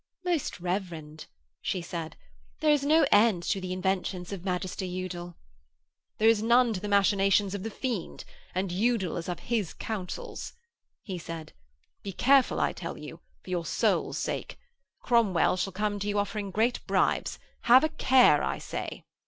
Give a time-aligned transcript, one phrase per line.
[0.25, 1.27] 'Most Reverend,'
[1.61, 2.17] she said,
[2.59, 5.35] 'there is no end to the inventions of Magister Udal.'
[6.17, 8.25] 'There is none to the machinations of the fiend,
[8.55, 10.53] and Udal is of his councils,'
[11.03, 11.53] he said.
[12.01, 14.57] 'Be careful, I tell you, for your soul's sake.
[15.03, 17.37] Cromwell shall come to you offering you great bribes.
[17.65, 19.05] Have a care I say!'